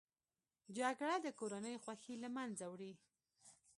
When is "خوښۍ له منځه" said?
1.83-2.65